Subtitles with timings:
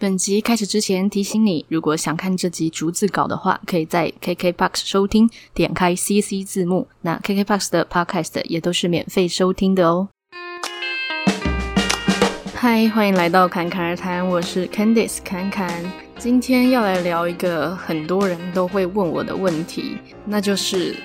[0.00, 6.88] 本集开始之前提醒你，如果想看这集逐字稿的话，可以在 KKBOX 收听，点开 CC 字幕。
[7.02, 10.08] 那 KKBOX 的 Podcast 也都是免费收听的哦。
[12.54, 15.70] 嗨，欢迎来到侃侃而谈，我是 Candice 侃侃。
[16.16, 20.96] 今天要来聊一个很多人都会问我的问题，那就是。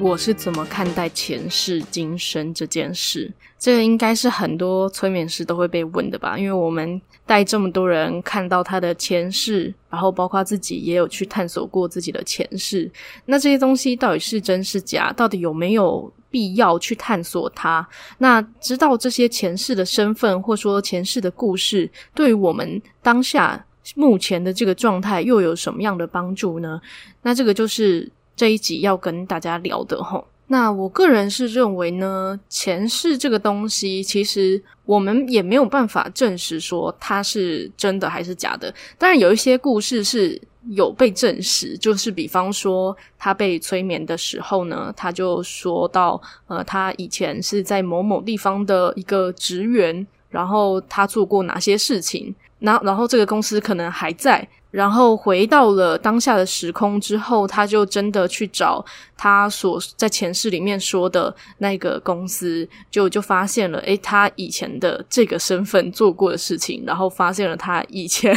[0.00, 3.32] 我是怎么看待前世今生这件事？
[3.58, 6.36] 这个应该是很多催眠师都会被问的吧？
[6.36, 12.90] 因为我们带这么多人看到他的前世，然后包括自己也有去探索过自己的前世。
[13.24, 15.12] 那这些东西到底是真是假？
[15.12, 17.88] 到底有没有必要去探索它？
[18.18, 26.80] 那知道这些前世的身份，或说前世的故事，对于我们当下目前的这个状态又有什么样的帮助呢？
[27.22, 28.10] 那这个就是。
[28.36, 38.74] 这一集要跟大家聊的齁，那我个人是认为呢，前世这个东西，其实我们也没有办法证实说它是真的还是假的。
[38.98, 54.46] 当然，有一些故事是有被证实，就是比方说他被催眠的时候呢，他就说到，呃，他以前是在某某地方的一个职员，然后他做过哪些事情，然后然后这个公司可能还在。
[54.74, 58.84] 然后回到了当下的时空之后，他就真的去找
[59.16, 68.36] 他所在前世里面说的那个公司，就就发现了，诶，他以前的这个身份做过的事情，然后发现了他以前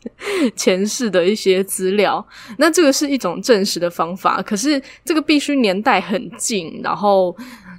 [0.54, 2.22] 前世的一些资料。
[2.58, 7.34] 那这个是一种证实的方法，可是这个必须年代很近，然后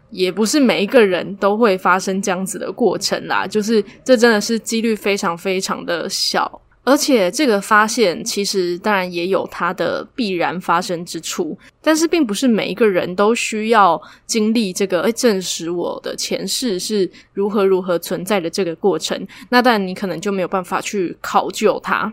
[0.10, 6.60] 也不是每一个人都会发生这样子的过程啦，就是这真的是几率非常非常的小。
[6.90, 19.28] 而且这个发现其实当然也有它的必然发生之处，但是并不是每一个人都需要经历这个，诶，证实我的前世是如何如何存在的这个过程。
[19.50, 22.12] 那但你可能就没有办法去考究它，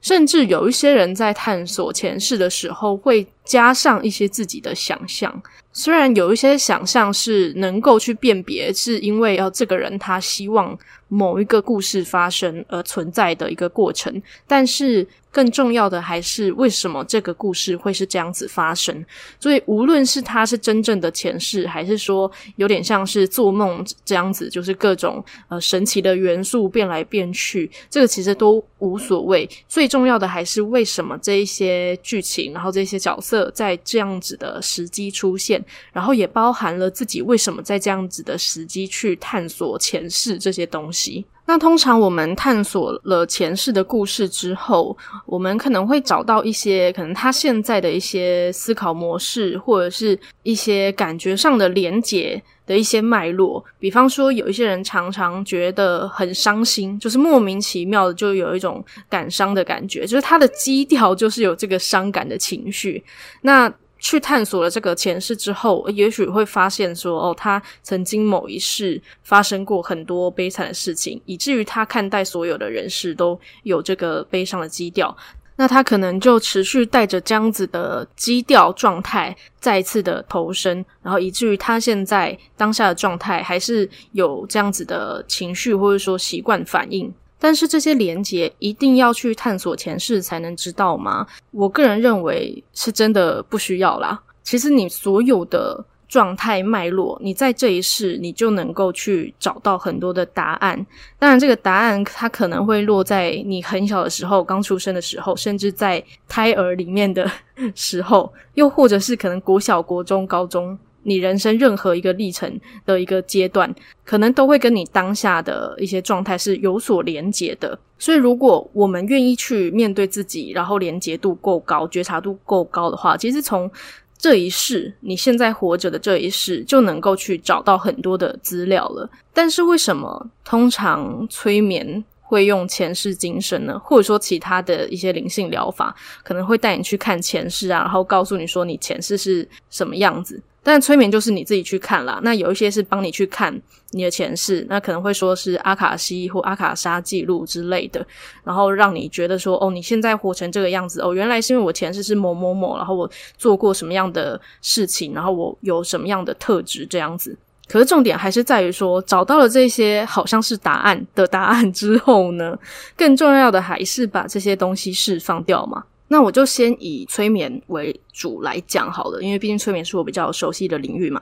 [0.00, 5.42] 甚至有一些人在探索前世的时候会加上一些自己的想象。
[5.72, 10.76] 虽然有一些想象是能够去辨别，是因为要这个人他希望
[11.08, 19.04] 某一个故事发生而存在的一个过程，但是更重要的还是为什么这个故事会是这样子发生。
[19.38, 29.46] 所以无论是他是真正的前世，还是说有点像是做梦这样子，就是各种呃神奇的元素变来变去，这个其实都无所谓。
[29.68, 35.64] 最重要的还是为什么这一些剧情，然后这些角色在这样子的时机出现。
[35.92, 41.24] 然后也包含了自己为什么在这样子的时机去探索前世这些东西。
[41.46, 53.64] 那通常我们探索了前世的故事之后，我们可能会找到一些可能他现在的一些思考模式，或者是一些感觉上的连结的一些脉络。
[53.78, 63.04] 比方说，有一些人常常觉得很伤心，就是莫名其妙的就有一种感伤的感觉，就是他的基调就是有这个伤感的情绪。
[63.42, 75.16] 那去探索了这个前世之后，也许会发现说，哦，他曾经某一世发生过很多悲惨的事情，以至于他看待所有的人事都有这个悲伤的基调。
[75.58, 87.10] 那他可能就持续带着这样子的基调状态，再一次的投生，然后以至于他现在当下的状态还是有这样子的情绪，或者说习惯反应。
[87.38, 91.26] 但是这些连结一定要去探索前世才能知道吗？
[91.50, 94.20] 我个人认为是真的不需要啦。
[94.42, 100.86] 其实你所有的状态脉络，你在这一世你就能够去找到很多的答案。
[101.18, 107.28] 当然，这个答案它可能会落在你很小的时候，刚出生的时候，甚至在胎儿里面的
[107.74, 110.78] 时候，又或者是可能国小、国中、高中。
[111.06, 113.72] 你人生任何一个历程的一个阶段，
[114.04, 117.78] 可能都会跟你当下的一些状态是有所连结的。
[117.96, 123.70] 所以，如果我们愿意去面对自己，然后连结度够高、觉察度够高的话，其实从
[124.18, 129.08] 这一世，你现在活着的这一世，就能够去找到很多的资料了。
[129.32, 133.78] 但是，为什么通常催眠会用前世今生呢？
[133.78, 135.94] 或者说，其他的一些灵性疗法
[136.24, 140.42] 可能会带你去看前世啊，然后告诉你说你前世是什么样子？
[140.68, 143.56] 但催眠就是你自己去看啦，那有一些是帮你去看
[143.92, 148.04] 你的前世，那可能会说是阿卡西或阿卡莎记录之类的，
[148.42, 153.08] 然后让你觉得说，哦，你现在活成这个样子，哦，原来是因为我前世是某某某，然后我
[153.38, 157.38] 做过什么样的事情，然后我有什么样的特质这样子。
[157.68, 162.58] 可是重点还是在于说，找到了这些好像是答案的答案之后呢，
[162.96, 165.84] 更重要的还是把这些东西释放掉嘛。
[166.08, 171.20] 那我就先以催眠为主来讲好了，因为毕竟催眠是我比较熟悉的领域嘛。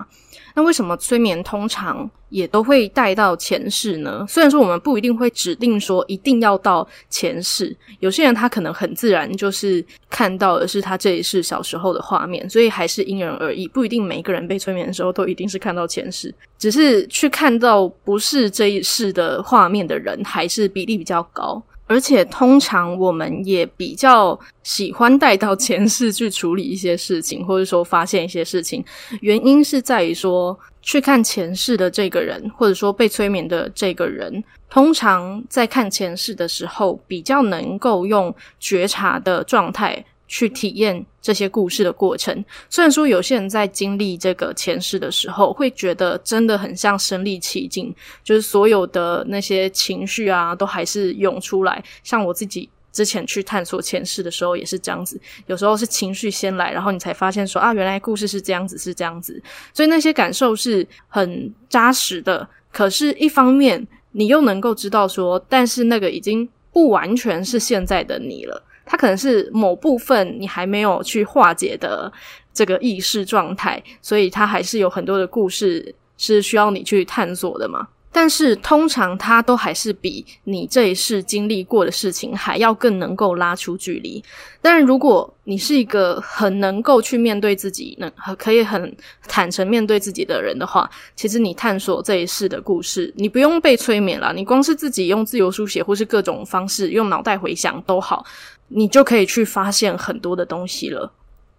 [0.54, 4.24] 那为什么催眠通常也都会带到前世呢？
[4.28, 21.60] 虽然说我们不一定会指定说一定要到前世，有些人他可能很自然就是看到的是他这一世小时候的画面，所以还是因人而异，不一定每一个人被催眠的时候都一定是看到前世，只是去看到不是这一世的画面的人，还是比例比较高。
[21.86, 28.84] 而且通常我们也比较喜欢带到前世去处理一些事情，或者说发现一些事情。
[29.20, 40.04] 原因是在于说，去看前世的这个人，或者说被催眠的这个人，通常在看前世的时候，比较能够用觉察的状态。
[40.34, 42.44] 去体验这些故事的过程。
[42.68, 47.94] 虽然说有些人在经历这个前世的时候，会觉得真的很像身临其境，
[48.24, 51.80] 就是所有的那些情绪啊，都还是涌出来。
[52.02, 55.20] 像我自己之前去探索前世的时候，也是这样子。
[55.46, 59.40] 有时候是情绪先来，然后你才发现说啊，原来故事是这样子，是这样子。
[59.72, 62.48] 所以那些感受是很扎实的。
[62.72, 68.60] 可是，一方面你又能够知道说，但是那个已经不完全是现在的你了。
[68.84, 72.12] 它可能是某部分你还没有去化解的
[72.52, 77.88] 这个意识状态，所以它还是有很多的故事是需要你去探索的嘛。
[78.16, 84.22] 但是通常它都还是比你这一世经历过的事情还要更能够拉出距离。
[84.62, 88.08] 但是如果你是一个很能够去面对自己，能
[88.38, 88.96] 可以很
[89.26, 98.24] 坦诚面对自己的人的话，其实你探索这一世的故事，你不用被催眠啦，你光是自己用自由书写或是各种方式用脑袋回想都好。
[98.68, 101.12] 你就可以去发现很多的东西了。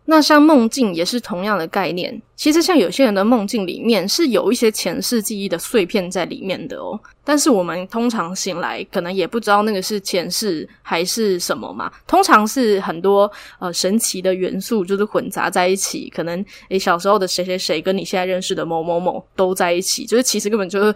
[0.05, 2.21] 那像梦境也是同样的概念。
[2.35, 6.99] 其实像有些人的梦境里面是有一些前世记忆的碎片在里面的哦。
[7.23, 11.91] 但是我们通常醒来可能也不知道那个是前世还是什么嘛。
[12.05, 16.09] 通常是很多呃神奇的元素就是混杂在一起。
[16.13, 20.93] 可能诶小时候的谁谁谁跟你现在认识的某某某都在一起，就是其实根本就是。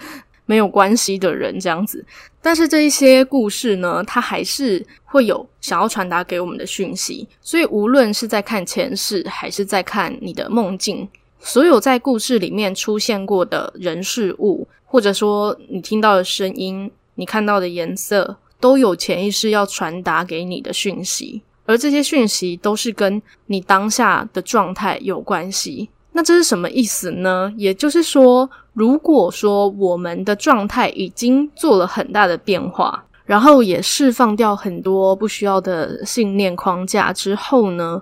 [0.49, 2.03] 没有关系的人这样子，
[2.41, 7.27] 但是这一些故事呢，它还是会有想要传达给我们的讯息。
[7.39, 11.07] 所以无论是在看前世，还是在看你的梦境，
[11.39, 21.43] 所有在故事里面出现过的人事物，或者说你听到的声音、你看到的颜色，都有潜意识要传达给你的讯息。
[21.67, 25.89] 而这些讯息都是跟你当下的状态有关系。
[26.11, 27.53] 那这是什么意思呢？
[27.55, 38.01] 也就是说，如果说我们的状态已经做了很大的变化，然后也释放掉很多不需要的信念框架之后呢，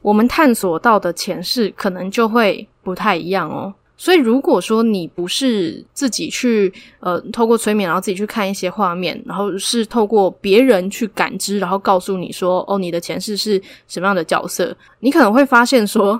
[0.00, 3.74] 我们探索到的前世可能就会不太一样哦。
[3.98, 16.18] 所以，如果说你不是自己去呃透过催眠，然后自己去看一些画面，然后是透过别人去感知，然后告诉你说，哦，你的前世是什么样的角色，你可能会发现说。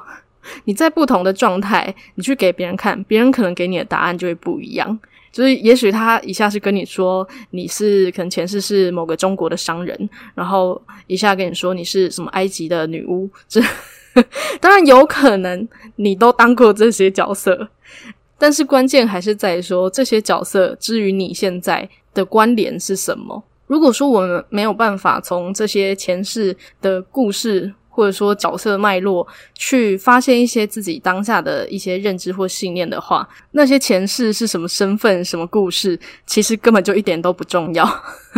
[0.65, 4.99] 你在不同的状态，你去给别人看，别人可能给你的答案就会不一样。
[5.33, 13.29] 就是也许他一下是跟你说你是可能前世是某个中国的商人，然后一下跟你说你是什么埃及的女巫。
[13.49, 13.61] 这
[14.61, 17.69] 当然有可能你都当过这些角色，
[18.39, 23.43] 但是关键还是在说这些角色至于你现在的关联是什么。
[23.67, 29.25] 如果说我们没有办法从这些前世的故事，或者说角色脉络，
[29.55, 37.89] 去发现一些自己当下的一些认知或信念的话，那些前世是什么身份、什么故事，其实根本就一点都不重要。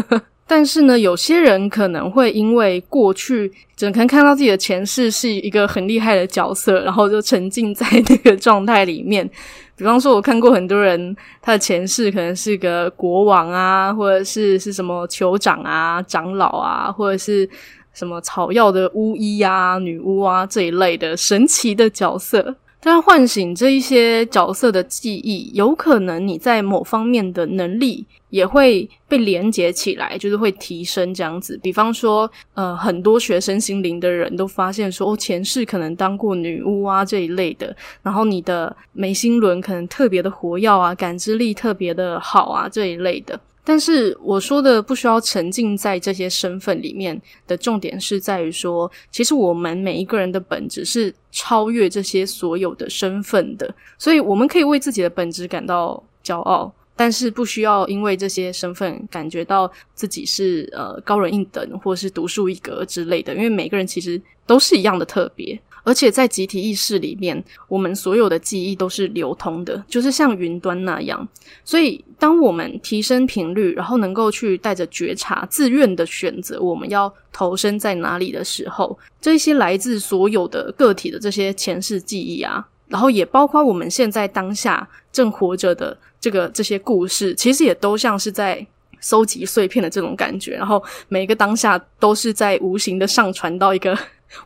[0.49, 9.29] 但是呢，有些人可能会因为过去只能看到自己的前世是一个很厉害的角色，然后就沉浸在那个状态里面。
[9.75, 17.49] 比方说，我看过很多人，他的前世可能是个国王啊，或者是是什么酋长啊、长老啊，或者是。
[17.97, 31.59] 什么草药的巫医啊、女巫啊这一类的神奇的角色，但唤醒这一些角色的记忆，有可能你在某方面的能力也会被连接起来，就是会提升这样子。
[31.63, 43.41] 比方说，呃，很多学身心灵的人都发现说，哦，前世可能当过女巫啊这一类的，然后你的眉心轮可能特别的活跃啊，感知力特别的好啊这一类的。
[43.69, 65.61] 但是我说的不需要沉浸在这些身份里面的重点是在于说，其实我们每一个人的本质是超越这些所有的身份的，所以我们可以为自己的本质感到骄傲，但是不需要因为这些身份感觉到自己是呃高人一等或是独树一格之类的，因为每个人其实都是一样的特别。
[65.87, 71.27] 而且在集体意识里面，我们所有的记忆都是流通的，就是像云端那样。
[71.65, 88.67] 所以当我们提升频率，然后能够去带着觉察、自愿的选择我们要投身在哪里的时候，这些来自所有的个体的这些前世记忆啊，然后也包括我们现在当下正活着的这个这些故事，其实也都像是在
[89.01, 93.97] 搜集碎片的这种感觉，然后每一个当下都是在无形的上传到一个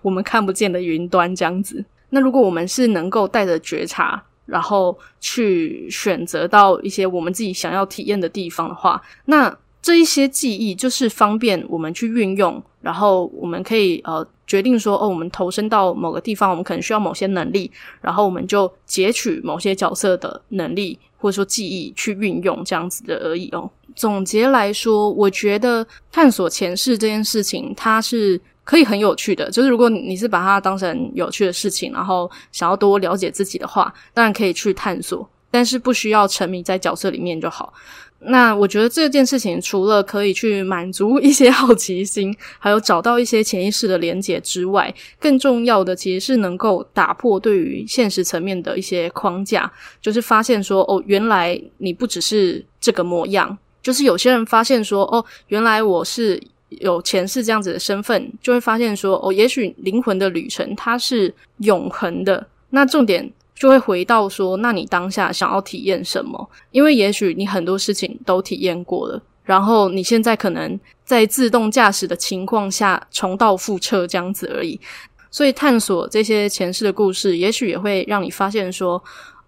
[0.03, 1.85] 我们看不见的云端这样子。
[2.11, 17.71] 那如果我们是能够带着觉察，然后去选择到一些我们自己想要体验的地方的话，那这一些记忆就是方便我们去运用，然后我们可以呃决定说，哦，我们投身到某个地方，我们可能需要某些能力，
[18.01, 23.71] 然后我们就截取某些角色的能力或者说记忆去运用这样子的而已哦。
[23.95, 28.41] 总结来说，我觉得探索前世这件事情，它是。
[28.71, 37.75] 可以很有趣的，就是如果你是把它当成有趣的事情，然后想要多了解自己的话，当然可以去探索，但是不需要沉迷在角色里面就好。
[38.21, 49.69] 那我觉得这件事情除了可以去满足一些好奇心，还有找到一些潜意识的连结之外，更重要的其实是能够打破对于现实层面的一些框架，
[50.01, 56.41] 就是发现说，哦，原来你不只是这个模样，就是有些人发现说，哦，原来我是。
[56.79, 62.47] 有前世这样子的身份，就会发现说，哦，也许灵魂的旅程它是永恒的。
[62.71, 66.49] 那重点就会回到说，那你当下想要体验什么？
[66.71, 74.81] 因为也许你很多事情都体验过了，然后你现在可能在自动驾驶的情况下重蹈覆辙这样子而已。
[75.31, 79.03] 所以探索这些前世的故事，也许也会让你发现说。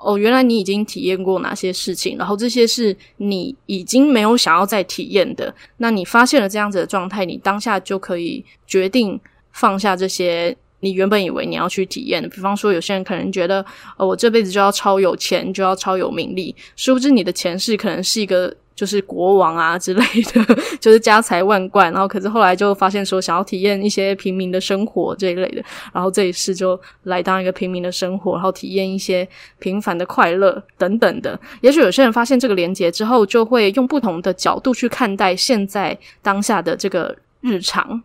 [0.04, 5.54] 哦，原来你已经体验过哪些事情，然后这些是你已经没有想要再体验的。
[5.76, 9.20] 那你发现了这样子的状态，你当下就可以决定
[9.52, 12.28] 放下这些你原本以为你要去体验的。
[12.28, 13.64] 比方说，有些人可能觉得，
[13.96, 18.54] 哦，我这辈子就要超有钱，就要超有名利，殊不知你的前世可能是一个。
[18.74, 25.62] 就是国王啊之类的， 就是家财万贯，然后可是后来就发现说想要体验一些平民的生活这一类的，
[25.92, 31.38] 然后这一世就来当一个平民的生活，然后体验一些平凡的快乐等等的。
[31.60, 38.02] 也许有些人发现这个连接之后，就会用不同的角度去看待现在当下的这个日常。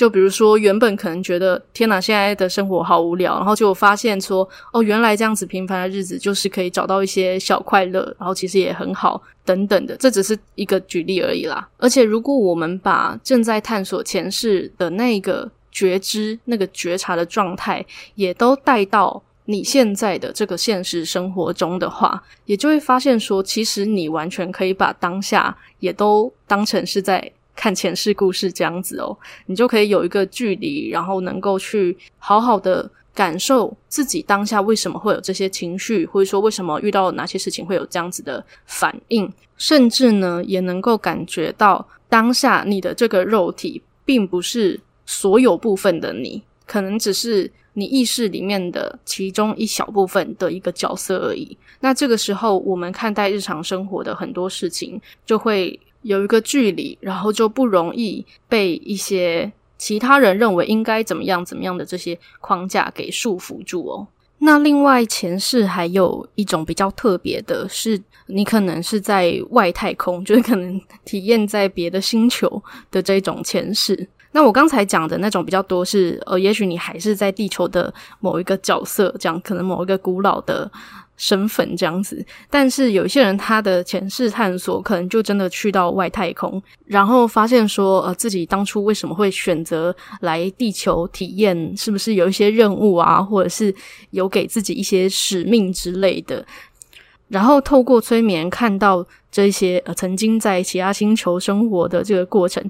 [0.00, 9.94] 就比如说，原本可能觉得天哪，现在的生活好无聊，然后就发现说，哦，原来这样子平凡的日子就是可以找到一些小快乐，然后其实也很好，等等的。
[9.98, 11.68] 这只是一个举例而已啦。
[11.76, 27.30] 而且，如果我们把正在探索前世的那个觉知、那个觉察的状态，也都带到你现在的这个现实生活中的话，也就会发现说，其实你完全可以把当下也都当成是在。
[27.54, 29.16] 看前世故事这样子哦，
[29.46, 51.58] 你就可以有一个距离，然后能够去好好的感受自己当下为什么会有这些情绪，或者说为什么遇到哪些事情会有这样子的反应，甚至呢也能够感觉到当下你的这个肉体并不是所有部分的你，可能只是你意识里面的其中一小部分的一个角色而已。
[51.80, 55.78] 那这个时候，我们看待日常生活的很多事情就会。
[56.02, 64.06] 有一个距离，然后就不容易被一些其他人认为应该怎么样怎么样的这些框架给束缚住哦。
[64.38, 74.08] 那另外前世还有一种比较特别的是，你可能是在外太空，就是可能体验在别的星球的这种前世。
[74.32, 80.70] 那我刚才讲的那种比较多是，呃，也许你还是在地球的某一个角色，这样可能某一个古老的。
[81.20, 93.74] 身份这样子，但是有一些人他的前世探索可能就真的去到外太空，然后发现说，呃，自己当初为什么会选择来地球体验，是不是有一些任务啊，或者是
[94.12, 96.42] 有给自己一些使命之类的，
[97.28, 102.64] 然后透过催眠看到这些呃曾经在其他星球生活的这个过程。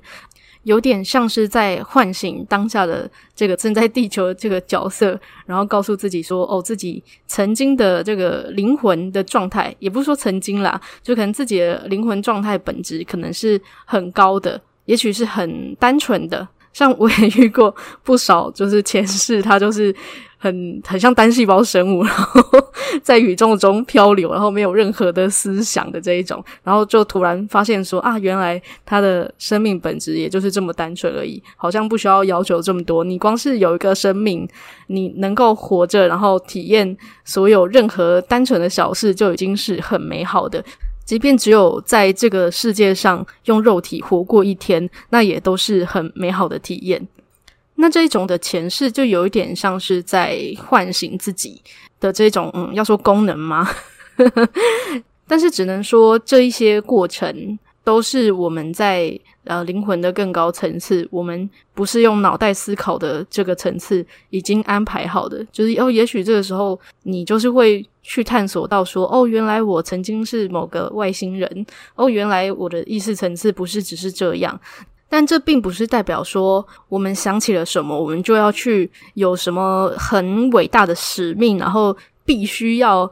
[0.64, 16.46] 有点像是在唤醒当下的这个正在地球这个角色，然后告诉自己说：“哦，自己曾经的这个灵魂的状态，也不是说曾经啦，就可能自己的灵魂状态本质可能是很高的，也许是很单纯的。
[16.72, 19.94] 像我也遇过不少，就是前世他就是。”
[20.42, 22.42] 很很像单细胞生物，然后
[23.02, 33.04] 在宇宙中漂流，然后没有任何的思想的这一种，然后就突然发现说啊，原来他的生命本质也就是这么单纯而已，好像不需要要求这么多。
[33.04, 34.48] 你光是有一个生命，
[34.86, 40.64] 你能够活着，然后体验所有任何单纯的小事，就已经是很美好的。
[41.10, 47.04] 即便只有在这个世界上用肉体活过一天，那也都是很美好的体验。
[47.74, 51.60] 那这一种的前世就有一点像是在唤醒自己
[51.98, 53.68] 的这种，嗯，要说功能吗？
[55.26, 74.58] 但是只能说这一些过程都是我们在呃灵魂的更高层次，我们不是用脑袋思考的这个层次已经安排好的，就是哦，也许这个时候你就是会去探索到说，哦，原来我曾经是某个外星人，哦，原来我的意识层次不是只是这样。
[75.08, 83.10] 但这并不是代表说我们想起了什么，我们就要去有什么很伟大的使命，然后必须要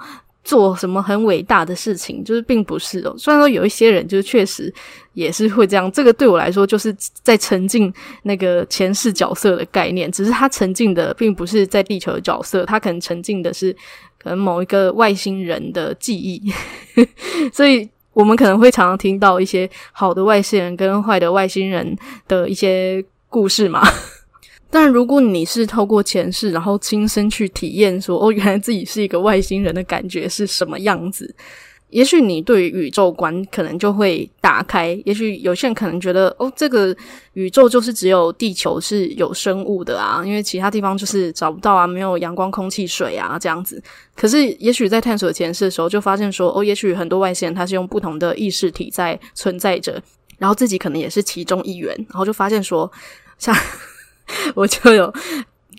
[0.48, 3.14] 做什么很伟大的事情，就是并不是哦。
[3.18, 4.72] 虽然说有一些人就是确实
[5.12, 13.70] 也是会这样，这个对我来说就是在沉浸那个前世角色的概念，只是他沉浸的并不是在地球的角色，他可能沉浸的是
[14.18, 16.42] 可能某一个外星人的记忆，
[17.52, 17.88] 所以。
[18.14, 23.80] 我们可能会常常听到一些好的外星人跟坏的外星人的一些故事嘛。
[24.70, 31.34] 但如果你是透过前世，然后亲身去体验说，哦， 原来自己是一个外星人的感觉是什么样子。
[31.90, 36.94] 也许你对宇宙观可能就会打开，也许有些人可能觉得，哦，这个
[37.32, 43.82] 宇宙就是只有地球是有生物的啊，因为其他地方就是找不到啊，没有阳光、空气、水啊这样子。
[44.14, 49.98] 可是，也许在探索前世的时候，就发现说，哦，也许很多外星人他是用不同的意识体在存在着，
[50.36, 52.92] 然后自己可能也是其中一员，然后就发现说，
[53.38, 53.56] 像
[54.54, 55.12] 我就有。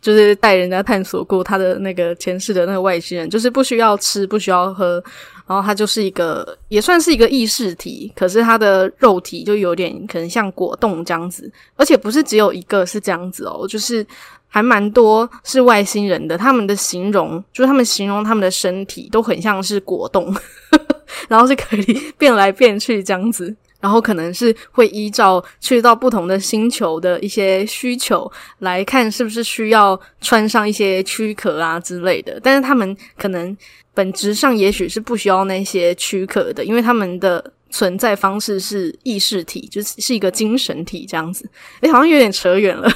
[0.01, 5.03] 就是带人家探索过他的那个前世的那个外星人，就是不需要吃，不需要喝，
[5.45, 14.07] 然后他就是一个也算是一个意识体，可是他的肉体就有点可能像果冻这样子，而且不是只有一个是这样子哦，就是
[14.47, 20.33] 还蛮多是外星人的，他们的形容就是他们形容他们的身体都很像是果冻，
[21.27, 23.53] 然后是可以变来变去这样子。
[23.79, 32.39] 然后可能是会依照去到不同的星球的一些需求来看，是不是需要穿上一些躯壳啊之类的。
[32.43, 33.55] 但是他们可能
[33.93, 41.49] 本质上也许是不需要那些躯壳的，因为他们的存在方式是意识体，就是是一个精神体这样子。
[41.81, 42.91] 诶， 好像有点扯远了，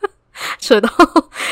[0.58, 0.88] 扯到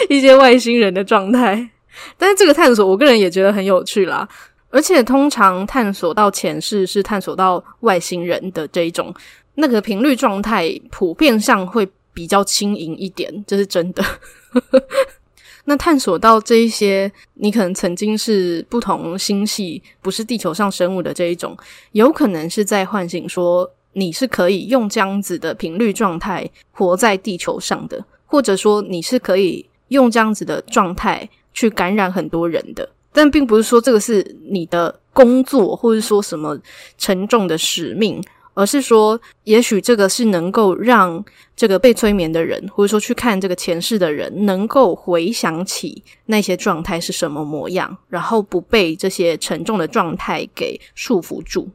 [0.09, 1.71] 一些外星人的状态。
[2.19, 4.29] 但是这个探索，我个人也觉得很有趣啦。
[4.71, 9.15] 而且通常探索到前世是探索到外星人的这一种，
[9.55, 14.05] 那个频率状态普遍上会比较轻盈一点，这是真的。
[15.69, 21.57] 那探索到这一些，你可能曾经是不同星系，不是地球上生物的这一种，
[21.93, 32.89] 有可能是在唤醒说你是可以用这样子的频率状态活在地球上的，或者说你是可以用这样子的状态去感染很多人的。
[33.17, 36.55] 但并不是说这个是你的工作，或者说什么
[36.99, 41.25] 沉重的使命，而是说，也许这个是能够让
[41.57, 51.71] 这个被催眠的人，或者说去看这个前世的人，能够回想起那些状态是什么模样，然后不被这些沉重的状态给束缚住。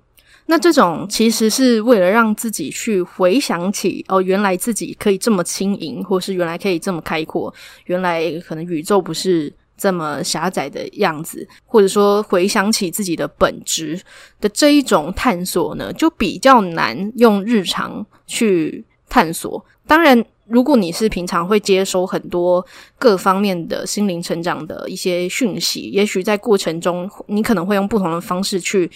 [0.46, 7.52] 那这种其实是为了让自己去回想起，哦，原来自己可以这么轻盈，或是原来可以这么开阔，
[7.86, 9.52] 原来可能宇宙不是。
[9.82, 14.00] 这么狭窄的样子，或者说回想起自己的本质
[14.40, 19.66] 的这一种探索呢，就比较难用日常去探索。
[19.88, 22.64] 当然，如果你是平常会接收很多
[23.00, 28.92] 各方面的心灵成长的一些讯息，也许在过程中你可能会用不同的方式去。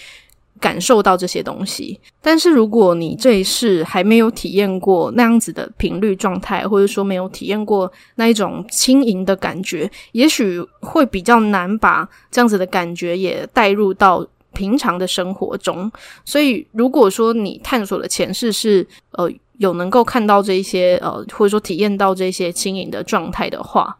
[0.59, 15.91] 感受到这些东西，但是如果你这一世还没有体验过那样子的频率状态，或者说没有体验过那一种轻盈的感觉，也许会比较难把这样子的感觉也带入到平常的生活中。
[16.23, 23.97] 所以，如果说你探索的前世是呃有能够看到这一些呃，或者说体验到这些轻盈的状态的话，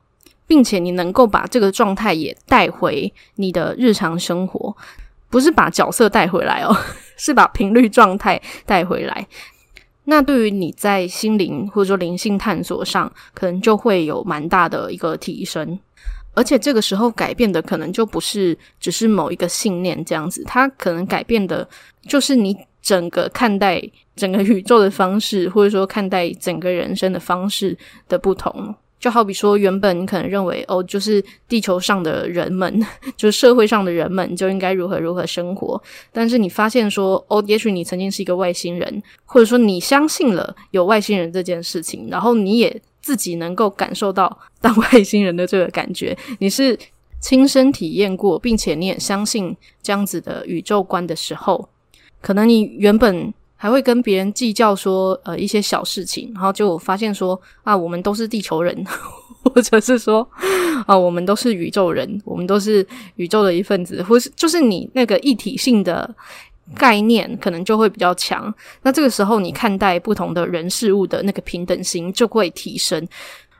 [0.48, 4.76] 并且你能够把这个状态也带回你的日常生活。
[5.36, 6.74] 不是把角色带回来哦，
[7.19, 9.28] 是把频率状态带回来。
[10.06, 15.78] 那对于你在心灵或者说灵性探索上，可能就会有蛮大的一个提升。
[16.36, 21.67] 而且这个时候改变的可能就不是只是某一个信念这样子，它可能改变的
[22.08, 23.82] 就是你整个看待
[24.15, 28.74] 整个宇宙的方式，或者说看待整个人生的方式的不同。
[28.99, 32.84] 就好比说，原本你可能认为哦，就是地球上的人们，
[33.15, 35.81] 就是社会上的人们就应该如何如何生活。
[36.12, 46.77] 但是你发现说，哦，也许你曾经是一个外星人，或者说你相信了有外星人这件事情，然后你也自己能够感受到当外星人的这个感觉， 你是
[47.19, 51.69] 亲身体验过，并且你也相信这样子的宇宙观的时候，
[52.21, 53.34] 可能你原本。
[53.58, 58.86] 还会跟别人计较说，呃，一些小事情，然后就发现说，啊，我们都是地球人，
[59.44, 60.28] 或者是说，
[60.86, 66.13] 啊，我们都是宇宙人，我们都是宇宙的一份子，或是就是你那个一体性的
[66.76, 68.54] 概念可能就会比较强。
[68.82, 73.08] 那这个时候，你看待不同的人事物的那个平等心就会提升，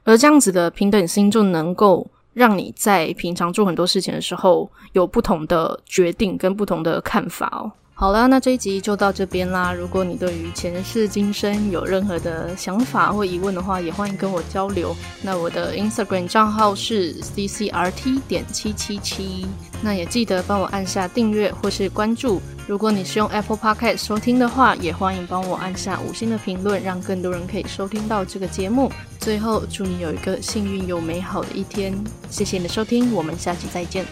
[0.03, 7.71] 而这样子的平等心就能够让你在平常做很多事情的时候有不同的决定跟不同的看法哦。
[7.97, 9.71] 好了，那这一集就到这边啦。
[9.71, 14.93] 如果你对于前世今生有任何的想法或疑问的话，也欢迎跟我交流。
[15.21, 19.45] 那我的 Instagram 账号是 ccrt 点七七七。
[19.81, 22.41] 那也记得帮我按下订阅或是关注。
[22.67, 28.91] 如果你是用 Apple Podcast 收听的话，也欢迎帮我按下五星的评论，让更多人可以收听到这个节目。
[29.21, 31.93] 最后，祝你有一个幸运又美好的一天。
[32.29, 34.05] 谢谢你的收听，我们下期再见。